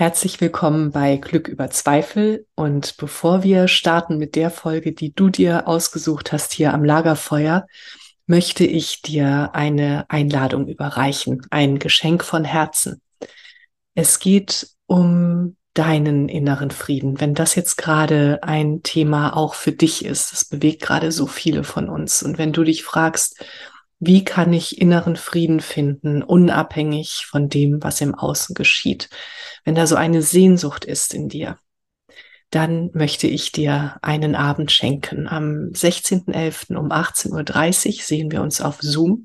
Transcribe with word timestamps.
Herzlich 0.00 0.40
willkommen 0.40 0.92
bei 0.92 1.16
Glück 1.16 1.48
über 1.48 1.70
Zweifel. 1.70 2.46
Und 2.54 2.98
bevor 2.98 3.42
wir 3.42 3.66
starten 3.66 4.16
mit 4.16 4.36
der 4.36 4.52
Folge, 4.52 4.92
die 4.92 5.12
du 5.12 5.28
dir 5.28 5.66
ausgesucht 5.66 6.30
hast 6.30 6.52
hier 6.52 6.72
am 6.72 6.84
Lagerfeuer, 6.84 7.66
möchte 8.24 8.64
ich 8.64 9.02
dir 9.02 9.50
eine 9.54 10.08
Einladung 10.08 10.68
überreichen, 10.68 11.44
ein 11.50 11.80
Geschenk 11.80 12.22
von 12.22 12.44
Herzen. 12.44 13.00
Es 13.96 14.20
geht 14.20 14.68
um 14.86 15.56
deinen 15.74 16.28
inneren 16.28 16.70
Frieden. 16.70 17.20
Wenn 17.20 17.34
das 17.34 17.56
jetzt 17.56 17.74
gerade 17.74 18.38
ein 18.44 18.84
Thema 18.84 19.36
auch 19.36 19.54
für 19.54 19.72
dich 19.72 20.04
ist, 20.04 20.30
das 20.30 20.44
bewegt 20.44 20.80
gerade 20.80 21.10
so 21.10 21.26
viele 21.26 21.64
von 21.64 21.88
uns. 21.88 22.22
Und 22.22 22.38
wenn 22.38 22.52
du 22.52 22.62
dich 22.62 22.84
fragst, 22.84 23.44
wie 24.00 24.24
kann 24.24 24.52
ich 24.52 24.80
inneren 24.80 25.16
Frieden 25.16 25.60
finden, 25.60 26.22
unabhängig 26.22 27.26
von 27.26 27.48
dem, 27.48 27.82
was 27.82 28.00
im 28.00 28.14
Außen 28.14 28.54
geschieht? 28.54 29.08
Wenn 29.64 29.74
da 29.74 29.86
so 29.86 29.96
eine 29.96 30.22
Sehnsucht 30.22 30.84
ist 30.84 31.14
in 31.14 31.28
dir, 31.28 31.58
dann 32.50 32.90
möchte 32.94 33.26
ich 33.26 33.52
dir 33.52 33.98
einen 34.02 34.34
Abend 34.34 34.72
schenken. 34.72 35.28
Am 35.28 35.70
16.11. 35.72 36.76
um 36.76 36.90
18.30 36.90 37.86
Uhr 37.86 38.02
sehen 38.02 38.30
wir 38.30 38.40
uns 38.40 38.60
auf 38.60 38.78
Zoom. 38.80 39.24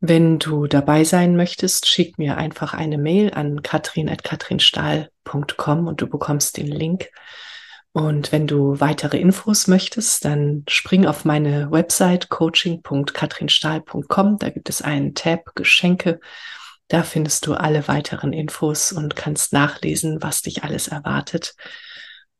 Wenn 0.00 0.38
du 0.38 0.66
dabei 0.66 1.04
sein 1.04 1.36
möchtest, 1.36 1.86
schick 1.86 2.16
mir 2.16 2.38
einfach 2.38 2.72
eine 2.72 2.96
Mail 2.96 3.34
an 3.34 3.62
katrin.katrinstahl.com 3.62 5.86
und 5.86 6.00
du 6.00 6.06
bekommst 6.06 6.56
den 6.56 6.68
Link. 6.68 7.10
Und 7.92 8.30
wenn 8.30 8.46
du 8.46 8.78
weitere 8.78 9.18
Infos 9.18 9.66
möchtest, 9.66 10.24
dann 10.24 10.62
spring 10.68 11.06
auf 11.06 11.24
meine 11.24 11.72
Website 11.72 12.28
coaching.katrinstahl.com. 12.28 14.38
Da 14.38 14.50
gibt 14.50 14.68
es 14.68 14.80
einen 14.80 15.14
Tab 15.14 15.56
Geschenke. 15.56 16.20
Da 16.86 17.02
findest 17.02 17.46
du 17.46 17.54
alle 17.54 17.88
weiteren 17.88 18.32
Infos 18.32 18.92
und 18.92 19.16
kannst 19.16 19.52
nachlesen, 19.52 20.22
was 20.22 20.42
dich 20.42 20.62
alles 20.62 20.86
erwartet. 20.88 21.54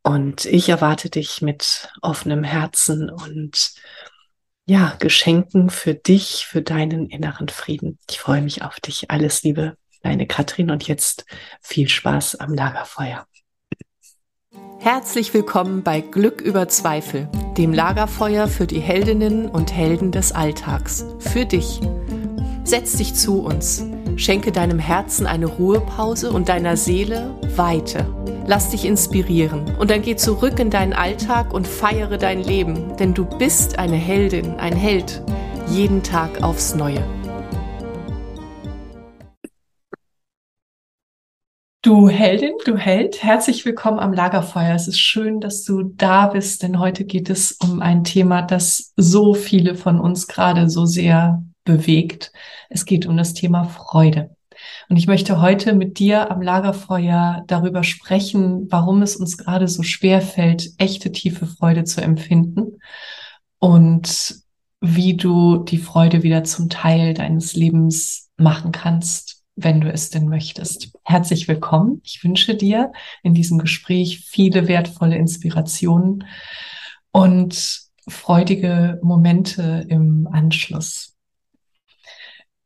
Und 0.02 0.44
ich 0.44 0.68
erwarte 0.68 1.10
dich 1.10 1.42
mit 1.42 1.88
offenem 2.00 2.44
Herzen 2.44 3.10
und 3.10 3.72
ja, 4.66 4.94
Geschenken 5.00 5.68
für 5.68 5.94
dich, 5.94 6.46
für 6.46 6.62
deinen 6.62 7.08
inneren 7.08 7.48
Frieden. 7.48 7.98
Ich 8.08 8.20
freue 8.20 8.40
mich 8.40 8.62
auf 8.62 8.78
dich. 8.78 9.10
Alles 9.10 9.42
Liebe, 9.42 9.76
deine 10.02 10.28
Katrin 10.28 10.70
und 10.70 10.86
jetzt 10.86 11.24
viel 11.60 11.88
Spaß 11.88 12.36
am 12.36 12.54
Lagerfeuer. 12.54 13.26
Herzlich 14.78 15.34
willkommen 15.34 15.82
bei 15.82 16.00
Glück 16.00 16.40
über 16.40 16.68
Zweifel, 16.68 17.28
dem 17.58 17.72
Lagerfeuer 17.72 18.48
für 18.48 18.66
die 18.66 18.80
Heldinnen 18.80 19.48
und 19.48 19.72
Helden 19.74 20.10
des 20.10 20.32
Alltags. 20.32 21.04
Für 21.18 21.44
dich. 21.44 21.80
Setz 22.64 22.96
dich 22.96 23.14
zu 23.14 23.42
uns. 23.42 23.84
Schenke 24.16 24.52
deinem 24.52 24.78
Herzen 24.78 25.26
eine 25.26 25.46
Ruhepause 25.46 26.30
und 26.30 26.48
deiner 26.48 26.76
Seele 26.76 27.34
Weite. 27.56 28.06
Lass 28.46 28.70
dich 28.70 28.84
inspirieren 28.84 29.76
und 29.78 29.90
dann 29.90 30.02
geh 30.02 30.16
zurück 30.16 30.58
in 30.58 30.70
deinen 30.70 30.92
Alltag 30.92 31.52
und 31.52 31.68
feiere 31.68 32.18
dein 32.18 32.42
Leben, 32.42 32.96
denn 32.96 33.14
du 33.14 33.24
bist 33.24 33.78
eine 33.78 33.96
Heldin, 33.96 34.54
ein 34.58 34.74
Held, 34.74 35.22
jeden 35.68 36.02
Tag 36.02 36.42
aufs 36.42 36.74
Neue. 36.74 37.04
Du 41.82 42.10
Heldin, 42.10 42.52
du 42.66 42.76
Held, 42.76 43.22
herzlich 43.22 43.64
willkommen 43.64 44.00
am 44.00 44.12
Lagerfeuer. 44.12 44.74
Es 44.74 44.86
ist 44.86 45.00
schön, 45.00 45.40
dass 45.40 45.64
du 45.64 45.82
da 45.82 46.26
bist, 46.26 46.62
denn 46.62 46.78
heute 46.78 47.06
geht 47.06 47.30
es 47.30 47.52
um 47.52 47.80
ein 47.80 48.04
Thema, 48.04 48.42
das 48.42 48.92
so 48.96 49.32
viele 49.32 49.74
von 49.74 49.98
uns 49.98 50.28
gerade 50.28 50.68
so 50.68 50.84
sehr 50.84 51.42
bewegt. 51.64 52.32
Es 52.68 52.84
geht 52.84 53.06
um 53.06 53.16
das 53.16 53.32
Thema 53.32 53.64
Freude. 53.64 54.36
Und 54.90 54.98
ich 54.98 55.06
möchte 55.06 55.40
heute 55.40 55.72
mit 55.72 55.98
dir 55.98 56.30
am 56.30 56.42
Lagerfeuer 56.42 57.44
darüber 57.46 57.82
sprechen, 57.82 58.66
warum 58.68 59.00
es 59.00 59.16
uns 59.16 59.38
gerade 59.38 59.66
so 59.66 59.82
schwer 59.82 60.20
fällt, 60.20 60.68
echte 60.76 61.12
tiefe 61.12 61.46
Freude 61.46 61.84
zu 61.84 62.02
empfinden 62.02 62.76
und 63.58 64.34
wie 64.82 65.16
du 65.16 65.56
die 65.56 65.78
Freude 65.78 66.22
wieder 66.22 66.44
zum 66.44 66.68
Teil 66.68 67.14
deines 67.14 67.54
Lebens 67.54 68.28
machen 68.36 68.70
kannst 68.70 69.29
wenn 69.62 69.80
du 69.80 69.92
es 69.92 70.10
denn 70.10 70.28
möchtest. 70.28 70.92
Herzlich 71.04 71.48
willkommen. 71.48 72.00
Ich 72.04 72.22
wünsche 72.24 72.54
dir 72.54 72.92
in 73.22 73.34
diesem 73.34 73.58
Gespräch 73.58 74.20
viele 74.26 74.68
wertvolle 74.68 75.16
Inspirationen 75.16 76.24
und 77.12 77.82
freudige 78.08 78.98
Momente 79.02 79.84
im 79.88 80.28
Anschluss. 80.30 81.16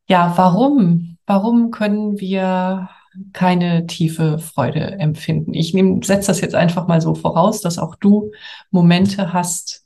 Ja, 0.08 0.34
warum? 0.36 1.18
Warum 1.26 1.70
können 1.70 2.20
wir 2.20 2.90
keine 3.32 3.86
tiefe 3.86 4.38
Freude 4.38 4.98
empfinden? 4.98 5.54
Ich 5.54 5.72
setze 6.06 6.26
das 6.28 6.40
jetzt 6.40 6.54
einfach 6.54 6.86
mal 6.86 7.00
so 7.00 7.14
voraus, 7.14 7.60
dass 7.60 7.78
auch 7.78 7.94
du 7.96 8.30
Momente 8.70 9.32
hast 9.32 9.84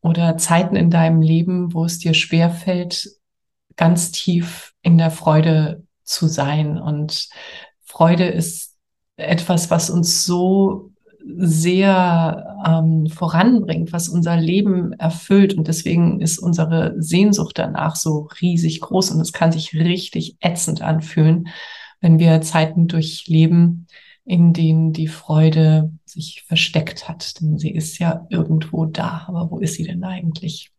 oder 0.00 0.36
Zeiten 0.36 0.76
in 0.76 0.90
deinem 0.90 1.20
Leben, 1.20 1.74
wo 1.74 1.84
es 1.84 1.98
dir 1.98 2.14
schwerfällt, 2.14 3.10
ganz 3.76 4.12
tief 4.12 4.74
in 4.82 4.98
der 4.98 5.10
Freude 5.10 5.84
zu 6.04 6.28
sein. 6.28 6.78
Und 6.78 7.28
Freude 7.84 8.26
ist 8.26 8.76
etwas, 9.16 9.70
was 9.70 9.90
uns 9.90 10.24
so 10.24 10.90
sehr 11.26 12.58
ähm, 12.66 13.06
voranbringt, 13.06 13.92
was 13.92 14.08
unser 14.08 14.36
Leben 14.36 14.92
erfüllt. 14.92 15.54
Und 15.54 15.68
deswegen 15.68 16.20
ist 16.20 16.38
unsere 16.38 16.94
Sehnsucht 16.98 17.58
danach 17.58 17.96
so 17.96 18.28
riesig 18.40 18.80
groß 18.80 19.10
und 19.12 19.20
es 19.20 19.32
kann 19.32 19.52
sich 19.52 19.74
richtig 19.74 20.36
ätzend 20.40 20.82
anfühlen, 20.82 21.48
wenn 22.00 22.18
wir 22.18 22.40
Zeiten 22.42 22.88
durchleben, 22.88 23.86
in 24.26 24.52
denen 24.52 24.92
die 24.92 25.08
Freude 25.08 25.92
sich 26.04 26.44
versteckt 26.46 27.08
hat. 27.08 27.40
Denn 27.40 27.58
sie 27.58 27.70
ist 27.70 27.98
ja 27.98 28.26
irgendwo 28.28 28.84
da. 28.84 29.24
Aber 29.26 29.50
wo 29.50 29.58
ist 29.58 29.74
sie 29.74 29.84
denn 29.84 30.04
eigentlich? 30.04 30.73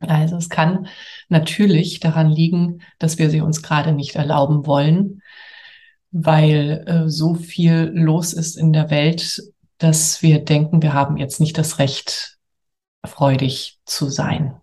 Also 0.00 0.36
es 0.36 0.48
kann 0.48 0.88
natürlich 1.28 2.00
daran 2.00 2.30
liegen, 2.30 2.82
dass 2.98 3.18
wir 3.18 3.30
sie 3.30 3.42
uns 3.42 3.62
gerade 3.62 3.92
nicht 3.92 4.16
erlauben 4.16 4.66
wollen, 4.66 5.22
weil 6.10 6.84
äh, 6.86 7.08
so 7.08 7.34
viel 7.34 7.90
los 7.94 8.32
ist 8.32 8.56
in 8.56 8.72
der 8.72 8.90
Welt, 8.90 9.42
dass 9.78 10.22
wir 10.22 10.44
denken, 10.44 10.82
wir 10.82 10.94
haben 10.94 11.16
jetzt 11.16 11.40
nicht 11.40 11.56
das 11.56 11.78
Recht, 11.78 12.38
freudig 13.06 13.78
zu 13.86 14.08
sein. 14.08 14.60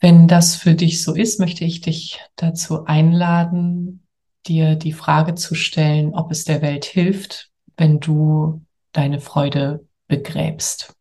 Wenn 0.00 0.28
das 0.28 0.54
für 0.54 0.74
dich 0.74 1.02
so 1.02 1.14
ist, 1.14 1.40
möchte 1.40 1.64
ich 1.64 1.80
dich 1.80 2.20
dazu 2.36 2.84
einladen, 2.84 4.06
dir 4.46 4.76
die 4.76 4.92
Frage 4.92 5.34
zu 5.34 5.54
stellen, 5.56 6.14
ob 6.14 6.30
es 6.30 6.44
der 6.44 6.62
Welt 6.62 6.84
hilft, 6.84 7.50
wenn 7.76 7.98
du 7.98 8.64
deine 8.92 9.20
Freude 9.20 9.86
begräbst. 10.06 10.94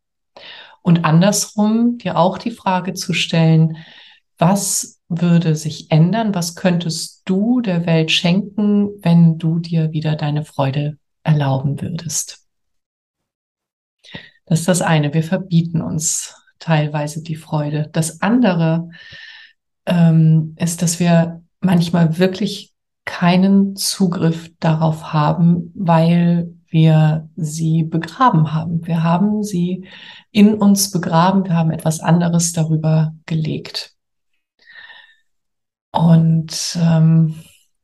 Und 0.88 1.04
andersrum 1.04 1.98
dir 1.98 2.16
auch 2.16 2.38
die 2.38 2.52
Frage 2.52 2.94
zu 2.94 3.12
stellen, 3.12 3.76
was 4.38 5.02
würde 5.10 5.54
sich 5.58 5.92
ändern? 5.92 6.34
Was 6.34 6.56
könntest 6.56 7.24
du 7.26 7.60
der 7.60 7.86
Welt 7.86 8.10
schenken, 8.10 8.92
wenn 9.02 9.38
du 9.38 9.60
dir 9.60 9.92
wieder 9.92 10.16
deine 10.16 10.46
Freude 10.46 10.98
erlauben 11.24 11.82
würdest? 11.82 12.48
Das 14.46 14.60
ist 14.62 14.70
das 14.70 14.82
eine. 14.82 15.14
Wir 15.14 15.24
verbieten 15.24 15.82
uns 15.82 16.34
teilweise 16.58 17.22
die 17.22 17.36
Freude. 17.36 17.90
Das 17.92 18.22
andere 18.22 18.90
ähm, 19.86 20.56
ist, 20.58 20.82
dass 20.82 21.02
wir 21.02 21.44
manchmal 21.60 22.18
wirklich 22.18 22.74
keinen 23.04 23.76
Zugriff 23.76 24.54
darauf 24.62 25.12
haben, 25.12 25.70
weil 25.76 26.57
wir 26.70 27.30
sie 27.36 27.84
begraben 27.84 28.54
haben. 28.54 28.86
Wir 28.86 29.04
haben 29.04 29.44
sie 29.44 29.88
in 30.32 30.56
uns 30.56 30.92
begraben, 30.92 31.46
wir 31.46 31.54
haben 31.54 31.72
etwas 31.72 32.00
anderes 32.00 32.54
darüber 32.54 33.16
gelegt. 33.26 33.96
Und 35.92 36.78
ähm, 36.82 37.36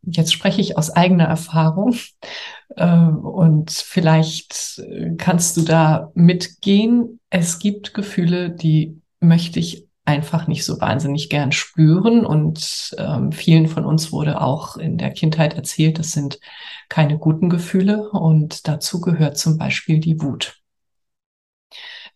jetzt 0.03 0.33
spreche 0.33 0.61
ich 0.61 0.77
aus 0.77 0.89
eigener 0.89 1.25
Erfahrung 1.25 1.95
äh, 2.75 2.85
und 2.85 3.71
vielleicht 3.71 4.83
kannst 5.17 5.57
du 5.57 5.61
da 5.61 6.11
mitgehen. 6.13 7.19
Es 7.29 7.59
gibt 7.59 7.93
Gefühle, 7.93 8.51
die 8.51 9.01
möchte 9.19 9.59
ich 9.59 9.87
einfach 10.05 10.47
nicht 10.47 10.65
so 10.65 10.79
wahnsinnig 10.81 11.29
gern 11.29 11.51
spüren. 11.51 12.25
Und 12.25 12.95
ähm, 12.97 13.31
vielen 13.31 13.67
von 13.67 13.85
uns 13.85 14.11
wurde 14.11 14.41
auch 14.41 14.77
in 14.77 14.97
der 14.97 15.11
Kindheit 15.11 15.53
erzählt, 15.53 15.99
das 15.99 16.11
sind 16.11 16.39
keine 16.89 17.17
guten 17.17 17.49
Gefühle. 17.49 18.09
Und 18.09 18.67
dazu 18.67 18.99
gehört 19.01 19.37
zum 19.37 19.57
Beispiel 19.57 19.99
die 19.99 20.21
Wut. 20.21 20.59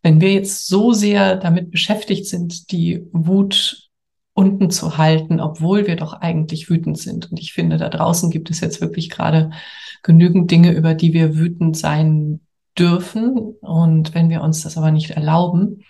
Wenn 0.04 0.22
wir 0.22 0.34
jetzt 0.34 0.68
so 0.68 0.94
sehr 0.94 1.36
damit 1.38 1.72
beschäftigt 1.72 2.28
sind, 2.28 2.72
die 2.72 3.08
Wut 3.12 3.90
unten 4.34 4.70
zu 4.70 4.98
halten, 4.98 5.40
obwohl 5.40 5.88
wir 5.88 5.96
doch 5.96 6.14
eigentlich 6.14 6.70
wütend 6.70 7.00
sind. 7.00 7.32
Und 7.32 7.40
ich 7.40 7.54
finde, 7.54 7.78
da 7.78 7.90
draußen 7.90 8.30
gibt 8.30 8.52
es 8.52 8.60
jetzt 8.60 8.82
wirklich 8.82 9.10
gerade 9.10 9.50
genügend 10.04 10.52
Dinge, 10.52 10.74
über 10.74 10.94
die 10.94 11.14
wir 11.14 11.36
wütend 11.36 11.76
sein 11.76 12.42
dürfen. 12.78 13.56
Und 13.62 14.14
wenn 14.14 14.30
wir 14.30 14.42
uns 14.42 14.62
das 14.62 14.78
aber 14.78 14.92
nicht 14.92 15.10
erlauben, 15.10 15.84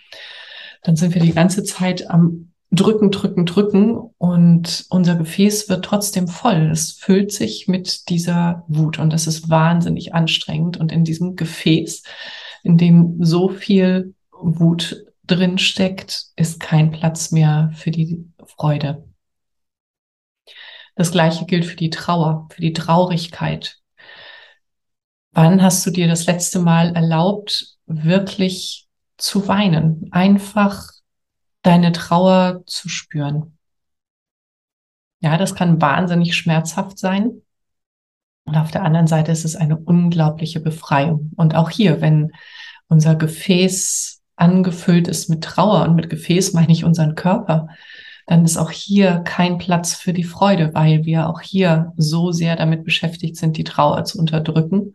dann 0.82 0.96
sind 0.96 1.14
wir 1.14 1.22
die 1.22 1.32
ganze 1.32 1.64
Zeit 1.64 2.08
am 2.10 2.52
drücken, 2.70 3.10
drücken, 3.10 3.46
drücken 3.46 3.96
und 4.18 4.86
unser 4.90 5.16
Gefäß 5.16 5.68
wird 5.68 5.84
trotzdem 5.84 6.28
voll. 6.28 6.70
Es 6.70 6.92
füllt 6.92 7.32
sich 7.32 7.66
mit 7.66 8.08
dieser 8.08 8.64
Wut 8.68 8.98
und 8.98 9.12
das 9.12 9.26
ist 9.26 9.48
wahnsinnig 9.48 10.14
anstrengend. 10.14 10.76
Und 10.76 10.92
in 10.92 11.04
diesem 11.04 11.34
Gefäß, 11.36 12.02
in 12.62 12.76
dem 12.76 13.24
so 13.24 13.48
viel 13.48 14.14
Wut 14.32 15.04
drin 15.26 15.58
steckt, 15.58 16.26
ist 16.36 16.60
kein 16.60 16.90
Platz 16.90 17.32
mehr 17.32 17.70
für 17.74 17.90
die 17.90 18.26
Freude. 18.44 19.04
Das 20.94 21.12
gleiche 21.12 21.46
gilt 21.46 21.64
für 21.64 21.76
die 21.76 21.90
Trauer, 21.90 22.48
für 22.50 22.60
die 22.60 22.72
Traurigkeit. 22.72 23.78
Wann 25.32 25.62
hast 25.62 25.86
du 25.86 25.90
dir 25.90 26.08
das 26.08 26.26
letzte 26.26 26.58
Mal 26.58 26.96
erlaubt, 26.96 27.76
wirklich 27.86 28.87
zu 29.18 29.48
weinen? 29.48 30.08
Einfach 30.10 30.90
deine 31.62 31.92
Trauer 31.92 32.62
zu 32.66 32.88
spüren. 32.88 33.58
Ja, 35.20 35.36
das 35.36 35.54
kann 35.54 35.80
wahnsinnig 35.80 36.36
schmerzhaft 36.36 36.98
sein. 36.98 37.42
Und 38.44 38.56
auf 38.56 38.70
der 38.70 38.82
anderen 38.82 39.06
Seite 39.06 39.32
ist 39.32 39.44
es 39.44 39.56
eine 39.56 39.76
unglaubliche 39.76 40.60
Befreiung. 40.60 41.32
Und 41.36 41.54
auch 41.54 41.68
hier, 41.68 42.00
wenn 42.00 42.32
unser 42.88 43.14
Gefäß 43.14 44.22
angefüllt 44.36 45.08
ist 45.08 45.28
mit 45.28 45.44
Trauer 45.44 45.82
und 45.82 45.96
mit 45.96 46.08
Gefäß 46.08 46.54
meine 46.54 46.72
ich 46.72 46.84
unseren 46.84 47.14
Körper, 47.14 47.68
dann 48.26 48.44
ist 48.44 48.56
auch 48.56 48.70
hier 48.70 49.20
kein 49.20 49.58
Platz 49.58 49.94
für 49.94 50.12
die 50.12 50.24
Freude, 50.24 50.72
weil 50.74 51.04
wir 51.04 51.28
auch 51.28 51.40
hier 51.40 51.92
so 51.96 52.30
sehr 52.30 52.56
damit 52.56 52.84
beschäftigt 52.84 53.36
sind, 53.36 53.56
die 53.56 53.64
Trauer 53.64 54.04
zu 54.04 54.18
unterdrücken, 54.18 54.94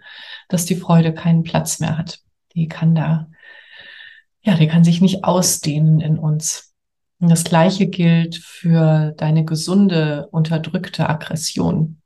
dass 0.49 0.65
die 0.65 0.75
Freude 0.75 1.13
keinen 1.13 1.43
Platz 1.43 1.79
mehr 1.79 1.97
hat. 1.97 2.19
Die 2.55 2.67
kann 2.67 2.95
da 2.95 3.27
ja, 4.43 4.55
die 4.55 4.67
kann 4.67 4.83
sich 4.83 5.01
nicht 5.01 5.23
ausdehnen 5.23 6.01
in 6.01 6.19
uns. 6.19 6.73
Und 7.19 7.29
das 7.29 7.45
Gleiche 7.45 7.87
gilt 7.87 8.35
für 8.35 9.13
deine 9.17 9.45
gesunde, 9.45 10.27
unterdrückte 10.31 11.09
Aggression. 11.09 12.01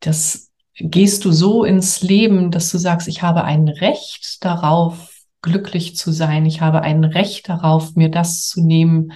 Das 0.00 0.50
gehst 0.76 1.24
du 1.24 1.32
so 1.32 1.64
ins 1.64 2.02
Leben, 2.02 2.50
dass 2.50 2.70
du 2.70 2.78
sagst, 2.78 3.08
ich 3.08 3.22
habe 3.22 3.44
ein 3.44 3.68
Recht 3.68 4.44
darauf, 4.44 5.10
glücklich 5.42 5.96
zu 5.96 6.12
sein. 6.12 6.46
Ich 6.46 6.60
habe 6.60 6.82
ein 6.82 7.02
Recht 7.02 7.48
darauf, 7.48 7.96
mir 7.96 8.08
das 8.08 8.46
zu 8.46 8.62
nehmen, 8.62 9.12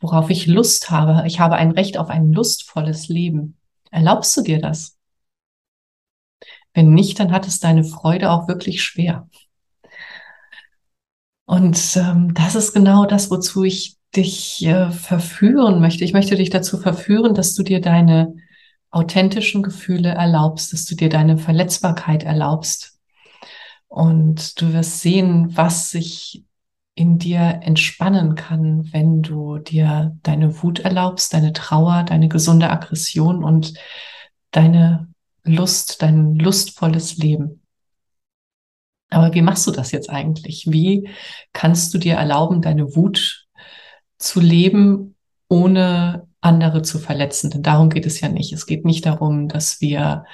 worauf 0.00 0.28
ich 0.30 0.46
Lust 0.46 0.90
habe. 0.90 1.26
Ich 1.26 1.38
habe 1.38 1.54
ein 1.54 1.70
Recht 1.70 1.98
auf 1.98 2.08
ein 2.08 2.32
lustvolles 2.32 3.06
Leben. 3.06 3.56
Erlaubst 3.92 4.36
du 4.36 4.42
dir 4.42 4.60
das? 4.60 4.96
Wenn 6.74 6.92
nicht, 6.92 7.20
dann 7.20 7.32
hat 7.32 7.46
es 7.46 7.60
deine 7.60 7.84
Freude 7.84 8.30
auch 8.32 8.48
wirklich 8.48 8.82
schwer. 8.82 9.28
Und 11.48 11.96
ähm, 11.96 12.34
das 12.34 12.54
ist 12.54 12.74
genau 12.74 13.06
das, 13.06 13.30
wozu 13.30 13.64
ich 13.64 13.96
dich 14.14 14.66
äh, 14.66 14.90
verführen 14.90 15.80
möchte. 15.80 16.04
Ich 16.04 16.12
möchte 16.12 16.36
dich 16.36 16.50
dazu 16.50 16.76
verführen, 16.76 17.32
dass 17.32 17.54
du 17.54 17.62
dir 17.62 17.80
deine 17.80 18.34
authentischen 18.90 19.62
Gefühle 19.62 20.10
erlaubst, 20.10 20.74
dass 20.74 20.84
du 20.84 20.94
dir 20.94 21.08
deine 21.08 21.38
Verletzbarkeit 21.38 22.22
erlaubst. 22.22 22.98
Und 23.86 24.60
du 24.60 24.74
wirst 24.74 25.00
sehen, 25.00 25.56
was 25.56 25.90
sich 25.90 26.44
in 26.94 27.16
dir 27.16 27.60
entspannen 27.62 28.34
kann, 28.34 28.92
wenn 28.92 29.22
du 29.22 29.56
dir 29.56 30.18
deine 30.22 30.62
Wut 30.62 30.80
erlaubst, 30.80 31.32
deine 31.32 31.54
Trauer, 31.54 32.02
deine 32.02 32.28
gesunde 32.28 32.68
Aggression 32.68 33.42
und 33.42 33.72
deine 34.50 35.08
Lust, 35.44 36.02
dein 36.02 36.34
lustvolles 36.34 37.16
Leben. 37.16 37.62
Aber 39.10 39.32
wie 39.34 39.42
machst 39.42 39.66
du 39.66 39.70
das 39.70 39.92
jetzt 39.92 40.10
eigentlich? 40.10 40.66
Wie 40.68 41.08
kannst 41.52 41.94
du 41.94 41.98
dir 41.98 42.14
erlauben, 42.14 42.62
deine 42.62 42.94
Wut 42.94 43.46
zu 44.18 44.40
leben, 44.40 45.14
ohne 45.48 46.26
andere 46.40 46.82
zu 46.82 46.98
verletzen? 46.98 47.50
Denn 47.50 47.62
darum 47.62 47.88
geht 47.88 48.06
es 48.06 48.20
ja 48.20 48.28
nicht. 48.28 48.52
Es 48.52 48.66
geht 48.66 48.84
nicht 48.84 49.06
darum, 49.06 49.48
dass 49.48 49.80
wir 49.80 50.24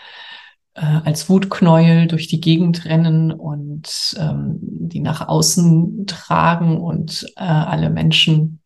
äh, 0.75 1.01
als 1.05 1.29
Wutknäuel 1.29 2.09
durch 2.09 2.27
die 2.27 2.41
Gegend 2.41 2.85
rennen 2.85 3.33
und 3.33 4.17
ähm, 4.19 4.59
die 4.61 5.01
nach 5.01 5.29
außen 5.29 6.07
tragen 6.07 6.81
und 6.81 7.27
äh, 7.37 7.43
alle 7.43 7.91
Menschen 7.91 8.61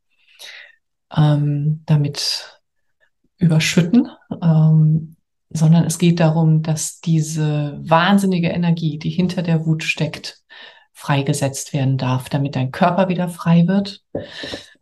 ähm, 1.14 1.82
damit 1.86 2.60
überschütten. 3.36 4.08
Ähm, 4.42 5.16
sondern 5.50 5.84
es 5.84 5.98
geht 5.98 6.20
darum, 6.20 6.62
dass 6.62 7.00
diese 7.00 7.78
wahnsinnige 7.82 8.48
Energie, 8.48 8.98
die 8.98 9.10
hinter 9.10 9.42
der 9.42 9.64
Wut 9.64 9.82
steckt, 9.82 10.42
freigesetzt 10.92 11.72
werden 11.72 11.96
darf, 11.96 12.28
damit 12.28 12.56
dein 12.56 12.72
Körper 12.72 13.08
wieder 13.08 13.28
frei 13.28 13.66
wird, 13.66 14.02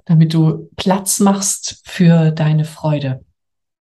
damit 0.07 0.33
du 0.33 0.71
Platz 0.77 1.21
machst 1.21 1.83
für 1.85 2.31
deine 2.31 2.65
Freude. 2.65 3.25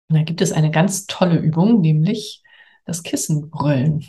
Und 0.08 0.16
da 0.16 0.22
gibt 0.22 0.40
es 0.40 0.52
eine 0.52 0.70
ganz 0.70 1.06
tolle 1.06 1.36
Übung, 1.36 1.80
nämlich 1.80 2.42
das 2.84 3.02
Kissenbrüllen. 3.02 4.06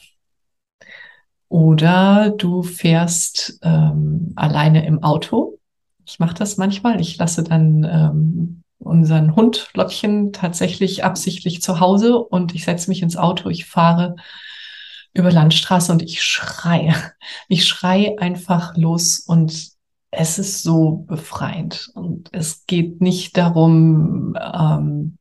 Oder 1.50 2.32
du 2.32 2.64
fährst 2.64 3.60
ähm, 3.62 4.34
alleine 4.36 4.86
im 4.86 5.04
Auto. 5.04 5.60
Ich 6.06 6.20
mache 6.20 6.34
das 6.34 6.58
manchmal. 6.58 7.00
Ich 7.00 7.18
lasse 7.18 7.44
dann 7.44 7.84
ähm, 7.84 8.63
unseren 8.84 9.36
Hund 9.36 9.70
Lottchen 9.74 10.34
tatsächlich 10.34 11.04
absichtlich 11.04 11.62
zu 11.62 11.80
Hause 11.80 12.20
und 12.20 12.54
ich 12.54 12.66
setze 12.66 12.90
mich 12.90 13.02
ins 13.02 13.18
Auto, 13.18 13.50
ich 13.50 13.66
fahre 13.66 14.16
über 15.14 15.32
Landstraße 15.32 15.92
und 15.92 16.02
ich 16.02 16.24
schreie. 16.24 16.94
Ich 17.48 17.66
schreie 17.66 18.20
einfach 18.20 18.76
los 18.76 19.20
und 19.20 19.74
es 20.12 20.40
ist 20.40 20.64
so 20.64 21.06
befreiend. 21.08 21.90
Und 21.94 22.30
es 22.32 22.66
geht 22.66 23.02
nicht 23.02 23.38
darum, 23.38 24.38
ähm, 24.40 25.18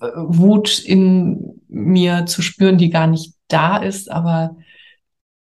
Wut 0.00 0.78
in 0.78 1.60
mir 1.68 2.26
zu 2.26 2.42
spüren, 2.42 2.78
die 2.78 2.90
gar 2.90 3.06
nicht 3.06 3.34
da 3.48 3.76
ist, 3.78 4.10
aber 4.10 4.56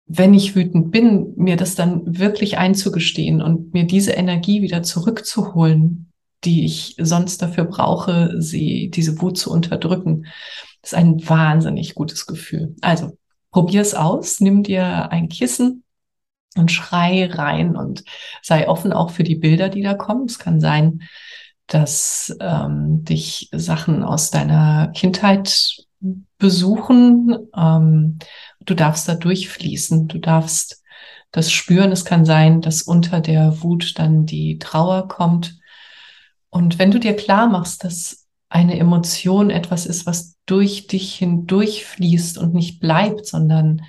wenn 0.06 0.34
ich 0.34 0.56
wütend 0.56 0.92
bin, 0.92 1.34
mir 1.36 1.56
das 1.56 1.76
dann 1.76 2.20
wirklich 2.20 2.58
einzugestehen 2.58 3.42
und 3.42 3.74
mir 3.74 3.86
diese 3.86 4.12
Energie 4.12 4.62
wieder 4.62 4.84
zurückzuholen, 4.84 6.12
die 6.45 6.66
ich 6.66 6.95
sonst 7.00 7.42
dafür 7.42 7.66
brauche, 7.66 8.42
sie, 8.42 8.90
diese 8.90 9.22
Wut 9.22 9.38
zu 9.38 9.51
unterdrücken. 9.51 10.25
Das 10.81 10.92
ist 10.92 10.98
ein 10.98 11.28
wahnsinnig 11.28 11.95
gutes 11.95 12.25
Gefühl. 12.25 12.75
Also 12.81 13.18
probier 13.51 13.81
es 13.81 13.94
aus, 13.94 14.40
nimm 14.40 14.63
dir 14.63 15.12
ein 15.12 15.30
Kissen 15.30 15.84
und 16.56 16.72
schrei 16.72 17.25
rein 17.28 17.75
und 17.75 18.04
sei 18.42 18.68
offen 18.68 18.94
auch 18.94 19.10
für 19.12 19.24
die 19.24 19.36
Bilder, 19.36 19.69
die 19.69 19.81
da 19.81 19.94
kommen. 19.94 20.25
Es 20.25 20.40
kann 20.40 20.60
sein, 20.60 21.04
dass 21.68 22.36
ähm, 22.40 23.04
dich 23.04 23.50
Sachen 23.51 24.04
aus 24.04 24.31
deiner 24.31 24.89
Kindheit 24.89 25.78
besuchen. 26.38 27.38
Ähm, 27.56 28.19
du 28.65 28.74
darfst 28.74 29.08
da 29.08 29.15
durchfließen. 29.15 30.08
Du 30.08 30.20
darfst 30.20 30.84
das 31.32 31.51
spüren. 31.51 31.91
Es 31.91 32.06
kann 32.06 32.25
sein, 32.25 32.62
dass 32.62 32.82
unter 32.84 33.22
der 33.22 33.63
Wut 33.63 33.98
dann 33.98 34.25
die 34.25 34.60
Trauer 34.60 35.08
kommt. 35.08 35.58
Und 36.53 36.77
wenn 36.77 36.91
du 36.91 37.00
dir 37.00 37.15
klar 37.15 37.50
machst, 37.50 37.83
dass 37.83 38.27
eine 38.48 38.77
Emotion 38.77 39.50
etwas 39.50 39.88
ist, 39.88 40.05
was 40.05 40.36
durch 40.45 40.86
dich 40.86 41.15
hindurchfließt 41.15 42.38
und 42.38 42.53
nicht 42.53 42.79
bleibt, 42.79 43.25
sondern 43.25 43.81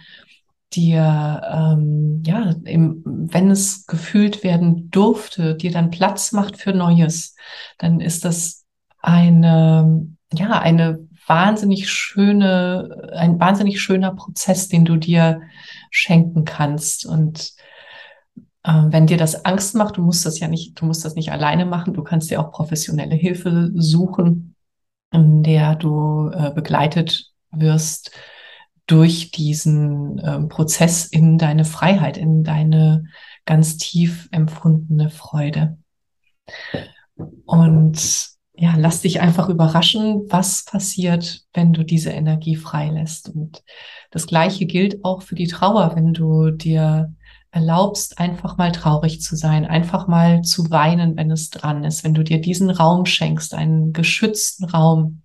dir, 0.72 1.42
ähm, 1.52 2.22
ja, 2.24 2.54
im, 2.64 3.02
wenn 3.04 3.50
es 3.50 3.84
gefühlt 3.86 4.42
werden 4.42 4.90
durfte, 4.90 5.56
dir 5.56 5.72
dann 5.72 5.90
Platz 5.90 6.32
macht 6.32 6.56
für 6.56 6.72
Neues, 6.72 7.36
dann 7.76 8.00
ist 8.00 8.24
das 8.24 8.64
eine, 8.98 10.08
ja, 10.32 10.58
eine 10.58 11.06
wahnsinnig 11.26 11.90
schöne, 11.90 13.10
ein 13.14 13.38
wahnsinnig 13.38 13.82
schöner 13.82 14.14
Prozess, 14.14 14.68
den 14.68 14.86
du 14.86 14.96
dir 14.96 15.42
schenken 15.90 16.46
kannst. 16.46 17.04
Und 17.04 17.53
wenn 18.66 19.06
dir 19.06 19.18
das 19.18 19.44
Angst 19.44 19.74
macht, 19.74 19.98
du 19.98 20.02
musst 20.02 20.24
das 20.24 20.40
ja 20.40 20.48
nicht, 20.48 20.80
du 20.80 20.86
musst 20.86 21.04
das 21.04 21.14
nicht 21.16 21.30
alleine 21.30 21.66
machen, 21.66 21.92
du 21.92 22.02
kannst 22.02 22.30
dir 22.30 22.40
auch 22.40 22.50
professionelle 22.50 23.14
Hilfe 23.14 23.70
suchen, 23.74 24.54
in 25.12 25.42
der 25.42 25.76
du 25.76 26.30
äh, 26.30 26.50
begleitet 26.50 27.30
wirst 27.50 28.10
durch 28.86 29.30
diesen 29.30 30.18
äh, 30.18 30.40
Prozess 30.46 31.04
in 31.04 31.38
deine 31.38 31.64
Freiheit, 31.64 32.16
in 32.16 32.42
deine 32.42 33.04
ganz 33.44 33.76
tief 33.76 34.28
empfundene 34.32 35.10
Freude. 35.10 35.78
Und 37.44 38.28
ja, 38.56 38.74
lass 38.76 39.00
dich 39.00 39.20
einfach 39.20 39.48
überraschen, 39.48 40.24
was 40.28 40.64
passiert, 40.64 41.42
wenn 41.52 41.72
du 41.72 41.84
diese 41.84 42.10
Energie 42.10 42.56
freilässt. 42.56 43.28
Und 43.28 43.62
das 44.10 44.26
Gleiche 44.26 44.66
gilt 44.66 45.04
auch 45.04 45.22
für 45.22 45.34
die 45.34 45.48
Trauer, 45.48 45.96
wenn 45.96 46.12
du 46.12 46.50
dir 46.50 47.12
erlaubst, 47.54 48.18
einfach 48.18 48.56
mal 48.56 48.72
traurig 48.72 49.20
zu 49.20 49.36
sein, 49.36 49.64
einfach 49.64 50.08
mal 50.08 50.42
zu 50.42 50.70
weinen, 50.70 51.16
wenn 51.16 51.30
es 51.30 51.50
dran 51.50 51.84
ist, 51.84 52.02
wenn 52.02 52.14
du 52.14 52.24
dir 52.24 52.40
diesen 52.40 52.68
Raum 52.68 53.06
schenkst, 53.06 53.54
einen 53.54 53.92
geschützten 53.92 54.64
Raum 54.64 55.22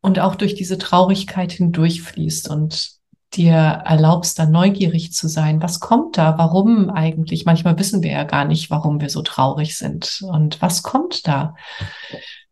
und 0.00 0.18
auch 0.18 0.36
durch 0.36 0.54
diese 0.54 0.78
Traurigkeit 0.78 1.52
hindurchfließt 1.52 2.48
und 2.48 2.92
dir 3.34 3.54
erlaubst, 3.54 4.38
da 4.38 4.46
neugierig 4.46 5.12
zu 5.12 5.28
sein. 5.28 5.62
Was 5.62 5.80
kommt 5.80 6.16
da? 6.16 6.38
Warum 6.38 6.88
eigentlich? 6.90 7.44
Manchmal 7.44 7.78
wissen 7.78 8.02
wir 8.02 8.10
ja 8.10 8.24
gar 8.24 8.46
nicht, 8.46 8.70
warum 8.70 9.00
wir 9.00 9.10
so 9.10 9.22
traurig 9.22 9.76
sind. 9.76 10.22
Und 10.26 10.60
was 10.62 10.82
kommt 10.82 11.26
da? 11.26 11.54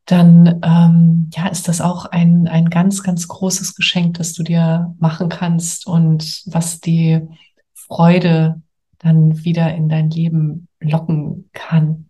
Dann 0.04 0.60
ähm, 0.62 1.30
ja, 1.34 1.48
ist 1.48 1.68
das 1.68 1.80
auch 1.80 2.06
ein, 2.06 2.46
ein 2.46 2.68
ganz, 2.68 3.02
ganz 3.02 3.26
großes 3.28 3.74
Geschenk, 3.74 4.18
das 4.18 4.32
du 4.32 4.42
dir 4.42 4.94
machen 4.98 5.28
kannst 5.28 5.86
und 5.86 6.42
was 6.46 6.80
die 6.80 7.20
Freude 7.90 8.62
dann 8.98 9.44
wieder 9.44 9.74
in 9.74 9.88
dein 9.88 10.10
Leben 10.10 10.68
locken 10.78 11.50
kann. 11.52 12.08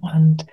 Und 0.00 0.46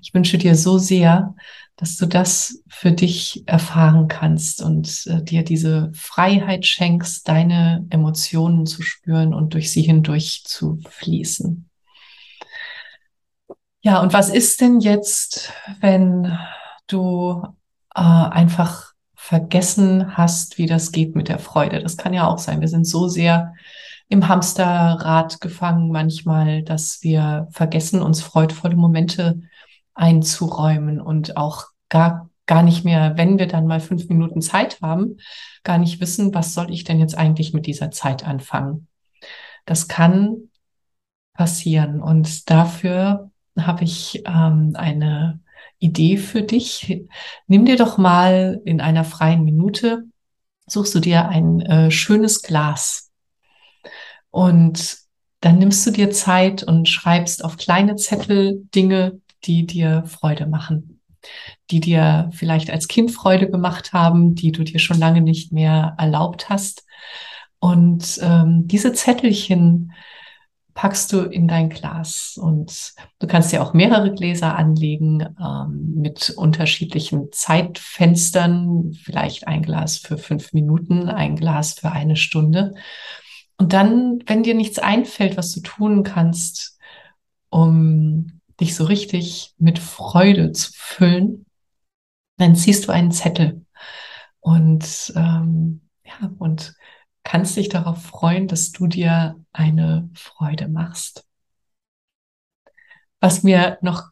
ich 0.00 0.12
wünsche 0.12 0.38
dir 0.38 0.56
so 0.56 0.78
sehr, 0.78 1.34
dass 1.76 1.96
du 1.96 2.06
das 2.06 2.62
für 2.68 2.92
dich 2.92 3.44
erfahren 3.46 4.08
kannst 4.08 4.60
und 4.62 5.06
äh, 5.06 5.22
dir 5.22 5.44
diese 5.44 5.90
Freiheit 5.94 6.66
schenkst, 6.66 7.26
deine 7.28 7.86
Emotionen 7.90 8.66
zu 8.66 8.82
spüren 8.82 9.34
und 9.34 9.54
durch 9.54 9.70
sie 9.70 9.82
hindurch 9.82 10.42
zu 10.44 10.78
fließen. 10.88 11.68
Ja, 13.82 14.00
und 14.00 14.12
was 14.12 14.30
ist 14.30 14.60
denn 14.60 14.80
jetzt, 14.80 15.52
wenn 15.80 16.38
du 16.86 17.42
äh, 17.94 18.00
einfach 18.00 18.92
vergessen 19.14 20.16
hast, 20.16 20.58
wie 20.58 20.66
das 20.66 20.92
geht 20.92 21.16
mit 21.16 21.28
der 21.28 21.38
Freude? 21.38 21.80
Das 21.80 21.96
kann 21.96 22.14
ja 22.14 22.26
auch 22.26 22.38
sein. 22.38 22.60
Wir 22.60 22.68
sind 22.68 22.86
so 22.86 23.08
sehr 23.08 23.54
im 24.12 24.28
Hamsterrad 24.28 25.40
gefangen 25.40 25.90
manchmal, 25.90 26.62
dass 26.62 27.02
wir 27.02 27.48
vergessen, 27.50 28.02
uns 28.02 28.20
freudvolle 28.20 28.76
Momente 28.76 29.40
einzuräumen 29.94 31.00
und 31.00 31.38
auch 31.38 31.68
gar, 31.88 32.28
gar 32.44 32.62
nicht 32.62 32.84
mehr, 32.84 33.16
wenn 33.16 33.38
wir 33.38 33.46
dann 33.46 33.66
mal 33.66 33.80
fünf 33.80 34.10
Minuten 34.10 34.42
Zeit 34.42 34.82
haben, 34.82 35.16
gar 35.64 35.78
nicht 35.78 35.98
wissen, 36.02 36.34
was 36.34 36.52
soll 36.52 36.70
ich 36.70 36.84
denn 36.84 37.00
jetzt 37.00 37.16
eigentlich 37.16 37.54
mit 37.54 37.64
dieser 37.64 37.90
Zeit 37.90 38.28
anfangen. 38.28 38.86
Das 39.64 39.88
kann 39.88 40.50
passieren 41.32 42.02
und 42.02 42.50
dafür 42.50 43.30
habe 43.58 43.84
ich 43.84 44.24
ähm, 44.26 44.72
eine 44.74 45.40
Idee 45.78 46.18
für 46.18 46.42
dich. 46.42 47.06
Nimm 47.46 47.64
dir 47.64 47.76
doch 47.76 47.96
mal 47.96 48.60
in 48.66 48.82
einer 48.82 49.04
freien 49.04 49.42
Minute, 49.42 50.04
suchst 50.66 50.94
du 50.94 51.00
dir 51.00 51.30
ein 51.30 51.60
äh, 51.62 51.90
schönes 51.90 52.42
Glas 52.42 53.01
und 54.32 54.96
dann 55.40 55.58
nimmst 55.58 55.86
du 55.86 55.90
dir 55.90 56.10
Zeit 56.10 56.62
und 56.62 56.88
schreibst 56.88 57.44
auf 57.44 57.56
kleine 57.56 57.96
Zettel 57.96 58.62
Dinge, 58.74 59.20
die 59.44 59.66
dir 59.66 60.04
Freude 60.06 60.46
machen, 60.46 61.00
die 61.70 61.80
dir 61.80 62.30
vielleicht 62.32 62.70
als 62.70 62.88
Kind 62.88 63.10
Freude 63.10 63.50
gemacht 63.50 63.92
haben, 63.92 64.34
die 64.34 64.50
du 64.50 64.64
dir 64.64 64.78
schon 64.78 64.98
lange 64.98 65.20
nicht 65.20 65.52
mehr 65.52 65.94
erlaubt 65.98 66.48
hast. 66.48 66.84
Und 67.58 68.18
ähm, 68.22 68.66
diese 68.66 68.92
Zettelchen 68.92 69.92
packst 70.74 71.12
du 71.12 71.20
in 71.20 71.48
dein 71.48 71.68
Glas 71.68 72.38
und 72.40 72.94
du 73.18 73.26
kannst 73.26 73.52
dir 73.52 73.62
auch 73.62 73.74
mehrere 73.74 74.14
Gläser 74.14 74.56
anlegen 74.56 75.36
ähm, 75.38 75.92
mit 75.96 76.30
unterschiedlichen 76.30 77.30
Zeitfenstern, 77.32 78.92
vielleicht 78.94 79.46
ein 79.46 79.62
Glas 79.62 79.98
für 79.98 80.16
fünf 80.16 80.52
Minuten, 80.54 81.08
ein 81.08 81.36
Glas 81.36 81.74
für 81.74 81.92
eine 81.92 82.16
Stunde. 82.16 82.74
Und 83.56 83.72
dann, 83.72 84.22
wenn 84.26 84.42
dir 84.42 84.54
nichts 84.54 84.78
einfällt, 84.78 85.36
was 85.36 85.52
du 85.52 85.60
tun 85.60 86.02
kannst, 86.02 86.78
um 87.48 88.40
dich 88.60 88.74
so 88.74 88.84
richtig 88.84 89.54
mit 89.58 89.78
Freude 89.78 90.52
zu 90.52 90.72
füllen, 90.74 91.46
dann 92.38 92.56
ziehst 92.56 92.86
du 92.88 92.92
einen 92.92 93.12
Zettel 93.12 93.64
und 94.40 95.12
ähm, 95.16 95.82
ja 96.04 96.30
und 96.38 96.74
kannst 97.24 97.56
dich 97.56 97.68
darauf 97.68 98.02
freuen, 98.02 98.48
dass 98.48 98.72
du 98.72 98.86
dir 98.86 99.36
eine 99.52 100.10
Freude 100.14 100.68
machst. 100.68 101.24
Was 103.20 103.42
mir 103.42 103.78
noch 103.82 104.10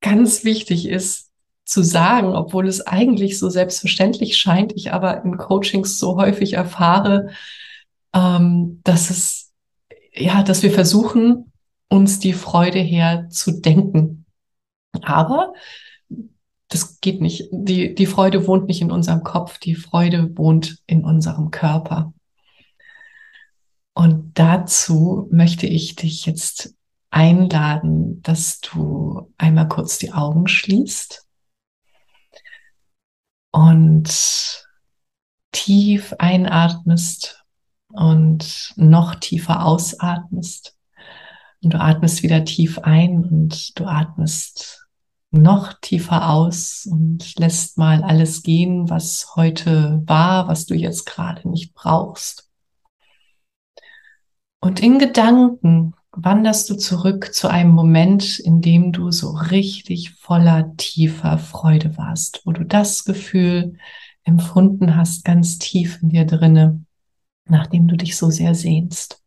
ganz 0.00 0.44
wichtig 0.44 0.86
ist 0.86 1.30
zu 1.64 1.82
sagen, 1.82 2.34
obwohl 2.34 2.68
es 2.68 2.86
eigentlich 2.86 3.38
so 3.38 3.48
selbstverständlich 3.48 4.36
scheint, 4.36 4.72
ich 4.72 4.92
aber 4.92 5.24
in 5.24 5.36
Coachings 5.36 5.98
so 5.98 6.16
häufig 6.16 6.54
erfahre, 6.54 7.30
ähm, 8.14 8.80
dass 8.84 9.10
es, 9.10 9.52
ja, 10.12 10.42
dass 10.42 10.62
wir 10.62 10.72
versuchen, 10.72 11.52
uns 11.88 12.18
die 12.18 12.32
Freude 12.32 12.78
herzudenken. 12.78 14.24
Aber 15.02 15.52
das 16.68 17.00
geht 17.00 17.20
nicht. 17.20 17.48
Die, 17.52 17.94
die 17.94 18.06
Freude 18.06 18.46
wohnt 18.46 18.66
nicht 18.66 18.80
in 18.80 18.90
unserem 18.90 19.22
Kopf, 19.22 19.58
die 19.58 19.74
Freude 19.74 20.36
wohnt 20.36 20.78
in 20.86 21.04
unserem 21.04 21.50
Körper. 21.50 22.14
Und 23.94 24.38
dazu 24.38 25.28
möchte 25.30 25.66
ich 25.66 25.96
dich 25.96 26.24
jetzt 26.24 26.74
einladen, 27.10 28.22
dass 28.22 28.60
du 28.60 29.30
einmal 29.36 29.68
kurz 29.68 29.98
die 29.98 30.12
Augen 30.12 30.48
schließt 30.48 31.26
und 33.50 34.66
tief 35.52 36.14
einatmest 36.18 37.41
und 37.92 38.72
noch 38.76 39.14
tiefer 39.16 39.64
ausatmest. 39.64 40.76
Und 41.62 41.74
du 41.74 41.80
atmest 41.80 42.22
wieder 42.22 42.44
tief 42.44 42.78
ein 42.80 43.24
und 43.24 43.78
du 43.78 43.84
atmest 43.84 44.86
noch 45.30 45.72
tiefer 45.80 46.30
aus 46.30 46.86
und 46.90 47.38
lässt 47.38 47.78
mal 47.78 48.02
alles 48.02 48.42
gehen, 48.42 48.90
was 48.90 49.34
heute 49.34 50.02
war, 50.06 50.48
was 50.48 50.66
du 50.66 50.74
jetzt 50.74 51.06
gerade 51.06 51.48
nicht 51.48 51.74
brauchst. 51.74 52.50
Und 54.60 54.80
in 54.80 54.98
Gedanken 54.98 55.94
wanderst 56.12 56.68
du 56.68 56.76
zurück 56.76 57.32
zu 57.32 57.48
einem 57.48 57.70
Moment, 57.70 58.38
in 58.38 58.60
dem 58.60 58.92
du 58.92 59.10
so 59.10 59.30
richtig 59.30 60.12
voller 60.12 60.76
tiefer 60.76 61.38
Freude 61.38 61.96
warst, 61.96 62.42
wo 62.44 62.52
du 62.52 62.64
das 62.64 63.04
Gefühl 63.04 63.78
empfunden 64.24 64.96
hast, 64.96 65.24
ganz 65.24 65.58
tief 65.58 66.00
in 66.02 66.10
dir 66.10 66.26
drinne, 66.26 66.84
nachdem 67.44 67.88
du 67.88 67.96
dich 67.96 68.16
so 68.16 68.30
sehr 68.30 68.54
sehnst. 68.54 69.22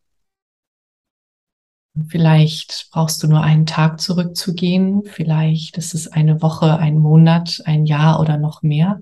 Vielleicht 2.07 2.89
brauchst 2.91 3.24
du 3.24 3.27
nur 3.27 3.41
einen 3.41 3.65
Tag 3.65 4.01
zurückzugehen, 4.01 5.03
vielleicht 5.05 5.77
ist 5.77 5.93
es 5.93 6.12
eine 6.12 6.41
Woche, 6.41 6.77
ein 6.77 6.98
Monat, 6.98 7.62
ein 7.65 7.86
Jahr 7.86 8.19
oder 8.19 8.38
noch 8.38 8.63
mehr. 8.63 9.01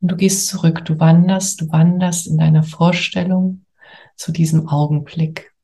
Und 0.00 0.10
du 0.10 0.16
gehst 0.16 0.48
zurück, 0.48 0.84
du 0.84 0.98
wanderst, 0.98 1.60
du 1.60 1.70
wanderst 1.70 2.26
in 2.26 2.38
deiner 2.38 2.64
Vorstellung 2.64 3.64
zu 4.16 4.32
diesem 4.32 4.68
Augenblick. 4.68 5.54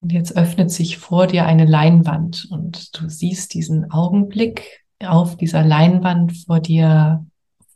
Und 0.00 0.12
jetzt 0.12 0.36
öffnet 0.36 0.70
sich 0.70 0.96
vor 0.96 1.26
dir 1.26 1.44
eine 1.44 1.66
Leinwand 1.66 2.48
und 2.50 2.98
du 2.98 3.10
siehst 3.10 3.52
diesen 3.52 3.90
Augenblick 3.90 4.84
auf 5.04 5.36
dieser 5.36 5.62
Leinwand 5.62 6.34
vor 6.46 6.60
dir 6.60 7.26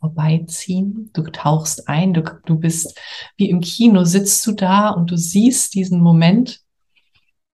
vorbeiziehen. 0.05 1.11
Du 1.15 1.23
tauchst 1.23 1.89
ein, 1.89 2.13
du, 2.13 2.23
du 2.45 2.59
bist 2.59 3.01
wie 3.39 3.49
im 3.49 3.61
Kino, 3.61 4.05
sitzt 4.05 4.47
du 4.47 4.53
da 4.53 4.91
und 4.91 5.11
du 5.11 5.17
siehst 5.17 5.75
diesen 5.75 6.01
Moment. 6.01 6.61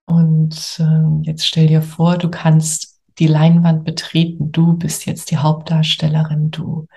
Und 0.06 0.80
äh, 0.80 1.22
jetzt 1.22 1.46
stell 1.46 1.68
dir 1.68 1.82
vor, 1.82 2.18
du 2.18 2.28
kannst 2.28 3.00
die 3.20 3.28
Leinwand 3.28 3.84
betreten. 3.84 4.50
Du 4.50 4.74
bist 4.74 5.06
jetzt 5.06 5.30
die 5.30 5.36
Hauptdarstellerin. 5.36 6.50
Du 6.50 6.88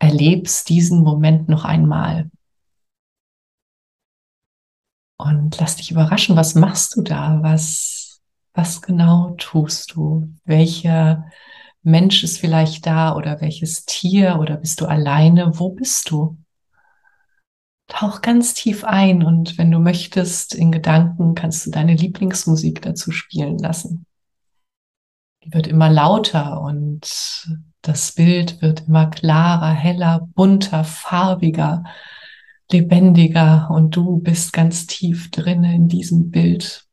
erlebst 0.00 0.68
diesen 0.68 1.02
Moment 1.02 1.48
noch 1.48 1.64
einmal. 1.64 2.28
Und 5.18 5.56
lass 5.60 5.76
dich 5.76 5.92
überraschen, 5.92 6.34
was 6.34 6.56
machst 6.56 6.96
du 6.96 7.02
da? 7.02 7.38
Was, 7.42 8.20
was 8.54 8.82
genau 8.82 9.36
tust 9.38 9.94
du? 9.94 10.34
Welcher 10.44 11.30
Mensch 11.86 12.24
ist 12.24 12.38
vielleicht 12.38 12.84
da 12.84 13.14
oder 13.14 13.40
welches 13.40 13.84
Tier 13.84 14.38
oder 14.40 14.56
bist 14.56 14.80
du 14.80 14.86
alleine? 14.86 15.56
Wo 15.60 15.70
bist 15.70 16.10
du? 16.10 16.36
Tauch 17.86 18.22
ganz 18.22 18.54
tief 18.54 18.82
ein 18.82 19.22
und 19.22 19.56
wenn 19.56 19.70
du 19.70 19.78
möchtest, 19.78 20.52
in 20.52 20.72
Gedanken 20.72 21.36
kannst 21.36 21.64
du 21.64 21.70
deine 21.70 21.94
Lieblingsmusik 21.94 22.82
dazu 22.82 23.12
spielen 23.12 23.56
lassen. 23.58 24.04
Die 25.44 25.54
wird 25.54 25.68
immer 25.68 25.88
lauter 25.88 26.60
und 26.60 27.46
das 27.82 28.10
Bild 28.10 28.60
wird 28.60 28.88
immer 28.88 29.06
klarer, 29.06 29.70
heller, 29.70 30.28
bunter, 30.34 30.82
farbiger, 30.82 31.84
lebendiger 32.72 33.70
und 33.70 33.94
du 33.94 34.18
bist 34.18 34.52
ganz 34.52 34.88
tief 34.88 35.30
drinne 35.30 35.72
in 35.76 35.86
diesem 35.86 36.32
Bild 36.32 36.85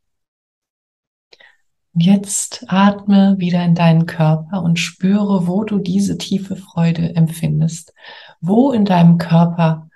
Jetzt 1.96 2.66
atme 2.70 3.36
wieder 3.38 3.64
in 3.64 3.76
deinen 3.76 4.08
Körper 4.08 4.64
und 4.64 4.80
spüre, 4.80 5.48
wo 5.48 5.64
du 5.64 5.78
diese 5.78 6.18
tiefe 6.18 6.56
Freude 6.56 7.16
empfindest. 7.16 7.94
Wo 8.42 8.72
in 8.72 8.84
deinem 8.84 9.20
Körper 9.20 9.90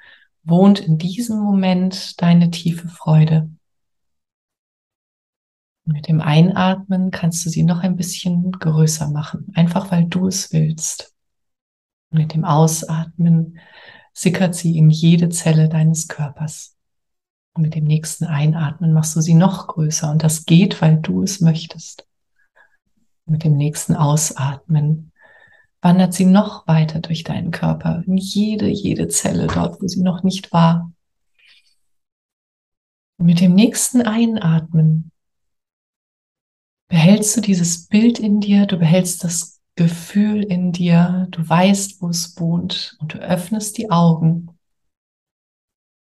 wohnt 0.43 0.79
in 0.79 0.99
diesem 0.99 1.39
Moment 1.39 2.21
deine 2.21 2.51
tiefe 2.51 2.87
Freude. 2.87 3.49
Mit 5.85 6.07
dem 6.07 6.21
Einatmen 6.21 7.09
kannst 7.09 7.43
du 7.45 7.49
sie 7.49 7.63
noch 7.63 7.79
ein 7.79 7.95
bisschen 7.95 8.51
größer 8.51 9.09
machen, 9.09 9.51
einfach 9.55 9.89
weil 9.91 10.05
du 10.05 10.27
es 10.27 10.53
willst. 10.53 11.15
Mit 12.11 12.35
dem 12.35 12.45
Ausatmen 12.45 13.57
sickert 14.13 14.53
sie 14.53 14.77
in 14.77 14.91
jede 14.91 15.29
Zelle 15.29 15.67
deines 15.67 16.07
Körpers. 16.07 16.76
Und 17.57 17.63
mit 17.63 17.73
dem 17.73 17.85
nächsten 17.85 18.25
Einatmen 18.25 18.93
machst 18.93 19.15
du 19.15 19.21
sie 19.21 19.33
noch 19.33 19.65
größer 19.65 20.11
und 20.11 20.21
das 20.23 20.45
geht, 20.45 20.79
weil 20.79 20.97
du 20.97 21.23
es 21.23 21.41
möchtest. 21.41 22.07
Mit 23.25 23.43
dem 23.43 23.57
nächsten 23.57 23.95
Ausatmen 23.95 25.11
wandert 25.81 26.13
sie 26.13 26.25
noch 26.25 26.67
weiter 26.67 26.99
durch 26.99 27.23
deinen 27.23 27.49
Körper, 27.49 28.03
in 28.05 28.15
jede, 28.15 28.67
jede 28.67 29.07
Zelle, 29.07 29.47
dort, 29.47 29.81
wo 29.81 29.87
sie 29.87 30.03
noch 30.03 30.21
nicht 30.21 30.53
war. 30.53 30.91
Und 33.19 33.25
mit 33.25 33.41
dem 33.41 33.55
nächsten 33.55 34.03
Einatmen 34.03 35.11
behältst 36.89 37.37
du 37.37 37.41
dieses 37.41 37.87
Bild 37.87 38.19
in 38.19 38.39
dir, 38.39 38.67
du 38.67 38.77
behältst 38.77 39.23
das 39.23 39.59
Gefühl 39.75 40.43
in 40.43 40.73
dir, 40.73 41.27
du 41.31 41.47
weißt, 41.47 42.03
wo 42.03 42.09
es 42.09 42.39
wohnt 42.39 42.97
und 42.99 43.15
du 43.15 43.17
öffnest 43.17 43.79
die 43.79 43.89
Augen 43.89 44.49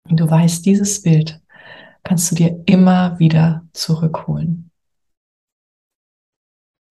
und 0.09 0.19
du 0.19 0.29
weißt, 0.29 0.67
dieses 0.67 1.01
Bild 1.01 1.41
kannst 2.05 2.31
du 2.31 2.37
dir 2.37 2.63
immer 2.67 3.19
wieder 3.19 3.67
zurückholen. 3.73 4.71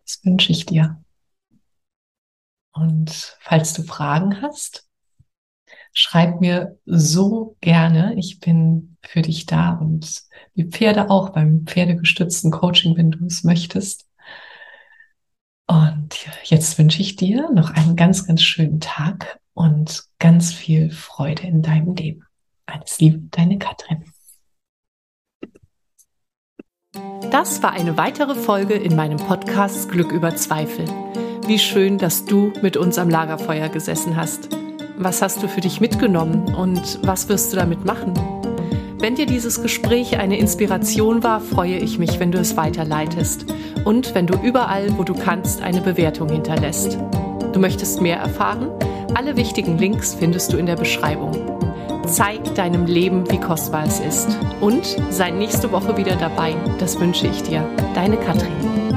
Das 0.03 0.20
wünsche 0.25 0.51
ich 0.51 0.65
dir. 0.65 1.01
Und 2.74 3.38
falls 3.39 3.74
du 3.74 3.84
Fragen 3.84 4.41
hast, 4.41 4.89
schreib 5.93 6.41
mir 6.41 6.77
so 6.86 7.55
gerne. 7.62 8.15
Ich 8.15 8.39
bin 8.39 8.98
für 9.03 9.22
dich 9.22 9.46
da 9.46 9.74
und 9.74 10.24
die 10.55 10.65
Pferde 10.65 11.10
auch 11.10 11.29
beim 11.29 11.65
pferdegestützten 11.65 12.51
Coaching, 12.51 12.98
wenn 12.98 13.12
du 13.12 13.25
es 13.25 13.43
möchtest. 13.43 14.08
Und 15.67 16.27
jetzt 16.43 16.77
wünsche 16.77 17.01
ich 17.01 17.15
dir 17.15 17.50
noch 17.51 17.70
einen 17.70 17.96
ganz, 17.96 18.27
ganz 18.27 18.41
schönen 18.41 18.79
Tag 18.79 19.39
und 19.53 20.03
ganz 20.20 20.51
viel 20.51 20.89
Freude 20.89 21.43
in 21.43 21.62
deinem 21.62 21.96
Leben. 21.96 22.25
Alles 22.65 23.00
Liebe, 23.00 23.20
deine 23.29 23.60
Katrin. 23.60 24.03
Das 27.34 27.64
war 27.64 27.72
eine 27.72 27.98
weitere 27.98 28.36
Folge 28.36 28.76
in 28.76 28.96
meinem 28.96 29.18
Podcast 29.18 29.90
Glück 29.90 30.12
über 30.12 30.36
Zweifel. 30.36 30.86
Wie 31.48 31.58
schön, 31.58 31.98
dass 31.98 32.26
du 32.26 32.54
mit 32.62 32.78
uns 32.78 33.00
am 33.00 33.10
Lagerfeuer 33.10 33.70
gesessen 33.70 34.16
hast. 34.16 34.50
Was 34.98 35.24
hast 35.24 35.42
du 35.42 35.48
für 35.48 35.62
dich 35.62 35.82
mitgenommen 35.82 36.54
und 36.54 37.00
was 37.02 37.30
wirst 37.30 37.52
du 37.52 37.58
damit 37.58 37.86
machen? 37.86 38.14
Wenn 39.00 39.16
dir 39.16 39.26
dieses 39.26 39.62
Gespräch 39.62 40.18
eine 40.18 40.38
Inspiration 40.38 41.24
war, 41.24 41.42
freue 41.42 41.78
ich 41.78 41.98
mich, 41.98 42.20
wenn 42.20 42.32
du 42.32 42.38
es 42.38 42.56
weiterleitest 42.56 43.48
und 43.84 44.14
wenn 44.14 44.28
du 44.28 44.38
überall, 44.38 44.96
wo 44.98 45.04
du 45.04 45.16
kannst, 45.16 45.62
eine 45.62 45.82
Bewertung 45.82 46.30
hinterlässt. 46.30 47.00
Du 47.52 47.60
möchtest 47.60 48.00
mehr 48.00 48.18
erfahren? 48.18 48.70
Alle 49.16 49.36
wichtigen 49.36 49.78
Links 49.78 50.14
findest 50.14 50.54
du 50.54 50.58
in 50.58 50.68
der 50.68 50.76
Beschreibung. 50.76 51.53
Zeig 52.06 52.56
deinem 52.56 52.86
Leben, 52.86 53.30
wie 53.32 53.40
kostbar 53.40 53.86
es 53.86 54.00
ist. 54.00 54.38
Und 54.62 54.86
sei 55.10 55.32
nächste 55.32 55.72
Woche 55.72 55.98
wieder 55.98 56.16
dabei. 56.16 56.56
Das 56.80 57.00
wünsche 57.00 57.28
ich 57.28 57.44
dir. 57.44 57.66
Deine 57.96 58.18
Katrin. 58.18 58.93